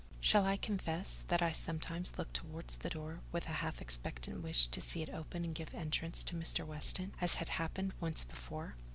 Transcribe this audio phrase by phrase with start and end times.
[0.19, 4.65] Shall I confess that I sometimes looked towards the door with a half expectant wish
[4.65, 6.65] to see it open and give entrance to Mr.
[6.65, 8.73] Weston, as had happened once before?